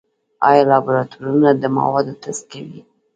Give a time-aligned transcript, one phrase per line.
[0.47, 2.79] آیا لابراتوارونه د موادو ټسټ کوي؟